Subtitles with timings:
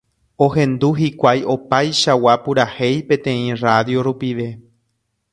[0.43, 4.49] Ohendu hikuái opaichagua purahéi peteĩ radio rupive.